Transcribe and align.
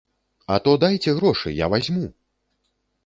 А 0.53 0.57
то 0.67 0.71
дайце 0.85 1.13
грошы, 1.19 1.53
я 1.59 1.69
вазьму! 1.75 2.07